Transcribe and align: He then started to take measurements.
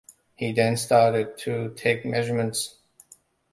He 0.33 0.51
then 0.51 0.77
started 0.77 1.37
to 1.41 1.75
take 1.75 2.05
measurements. 2.07 2.79